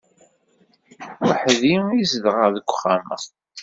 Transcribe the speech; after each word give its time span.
Weḥd-i 1.27 1.75
i 1.99 2.01
zedɣeɣ 2.11 2.47
deg 2.55 2.65
uxxam-a. 2.71 3.17